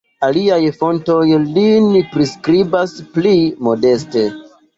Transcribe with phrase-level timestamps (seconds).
[0.27, 1.17] Aliaj fontoj
[1.57, 3.37] lin priskribas pli
[3.71, 4.27] modeste.